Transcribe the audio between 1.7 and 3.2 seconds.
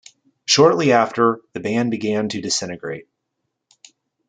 began to disintegrate.